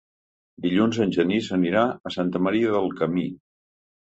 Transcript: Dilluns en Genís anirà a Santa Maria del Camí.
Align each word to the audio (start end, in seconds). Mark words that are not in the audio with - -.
Dilluns 0.65 0.97
en 1.05 1.13
Genís 1.17 1.49
anirà 1.57 1.83
a 1.89 2.13
Santa 2.17 2.43
Maria 2.49 2.73
del 2.79 2.91
Camí. 3.03 3.29